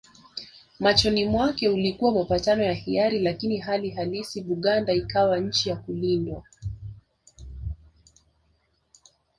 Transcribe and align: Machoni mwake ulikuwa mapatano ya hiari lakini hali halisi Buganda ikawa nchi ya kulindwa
Machoni 0.79 1.25
mwake 1.25 1.69
ulikuwa 1.69 2.11
mapatano 2.13 2.63
ya 2.63 2.73
hiari 2.73 3.19
lakini 3.19 3.57
hali 3.57 3.89
halisi 3.89 4.41
Buganda 4.41 4.93
ikawa 4.93 5.39
nchi 5.39 5.69
ya 5.69 5.75
kulindwa 5.75 6.43